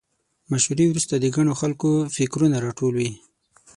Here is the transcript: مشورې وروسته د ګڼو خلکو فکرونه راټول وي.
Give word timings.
مشورې 0.51 0.85
وروسته 0.89 1.13
د 1.17 1.25
ګڼو 1.35 1.53
خلکو 1.61 1.89
فکرونه 2.15 2.55
راټول 2.65 2.93
وي. 2.97 3.11